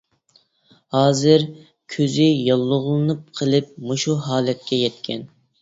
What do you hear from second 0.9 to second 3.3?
ھازىر كۆزى ياللۇغلىنىپ